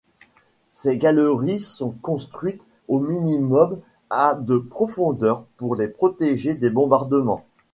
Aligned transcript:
Ces 0.71 0.97
galeries 0.97 1.59
sont 1.59 1.91
construites 1.91 2.65
au 2.87 2.99
minimum 2.99 3.79
à 4.09 4.33
de 4.33 4.57
profondeur 4.57 5.45
pour 5.57 5.75
les 5.75 5.87
protéger 5.89 6.55
des 6.55 6.71
bombardements. 6.71 7.45